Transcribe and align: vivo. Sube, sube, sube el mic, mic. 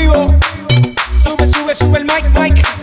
vivo. 0.00 0.26
Sube, 1.22 1.46
sube, 1.46 1.74
sube 1.74 1.98
el 1.98 2.04
mic, 2.04 2.24
mic. 2.38 2.79